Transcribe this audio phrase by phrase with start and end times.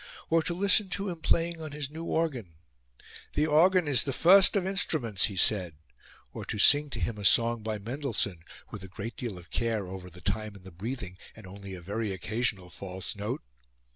[0.31, 2.55] Or to listen to him playing on his new organ
[3.35, 5.75] 'The organ is the first of instruments,' he said;
[6.33, 9.85] or to sing to him a song by Mendelssohn, with a great deal of care
[9.85, 13.43] over the time and the breathing, and only a very occasional false note!